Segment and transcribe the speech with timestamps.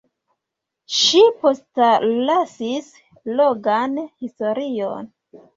[0.99, 2.89] Ŝi postlasis
[3.41, 5.15] longan historion.